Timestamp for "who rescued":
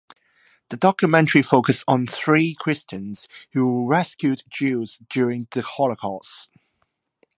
3.53-4.41